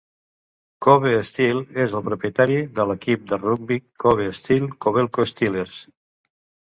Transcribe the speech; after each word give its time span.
Kobe 0.85 1.11
Steel 1.31 1.59
és 1.85 1.93
el 1.99 2.03
propietari 2.07 2.57
de 2.79 2.87
l'equip 2.93 3.29
de 3.33 3.41
rugbi 3.43 3.77
Kobe 4.05 4.27
Steel 4.39 4.67
Kobelco 4.87 5.27
Steelers. 5.35 5.77